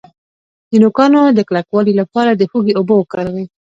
د 0.69 0.71
نوکانو 0.81 1.21
د 1.37 1.39
کلکوالي 1.49 1.93
لپاره 2.01 2.31
د 2.35 2.41
هوږې 2.49 2.73
اوبه 2.79 2.93
وکاروئ 2.97 3.45